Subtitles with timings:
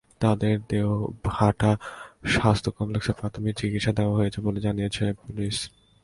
[0.21, 1.71] তাঁদের দেবহাটা
[2.25, 5.55] স্বাস্থ্য কমপ্লেক্সে প্রাথমিক চিকিত্সা দেওয়া হয়েছে বলে জানিয়েছে পুলিশ।